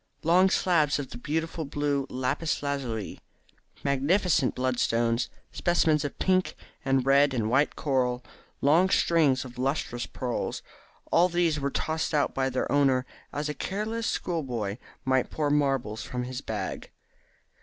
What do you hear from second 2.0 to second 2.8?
lapis